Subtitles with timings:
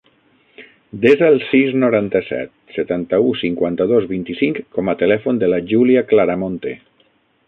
[1.01, 6.75] Desa el sis, noranta-set, setanta-u, cinquanta-dos, vint-i-cinc com a telèfon de la Giulia Claramonte.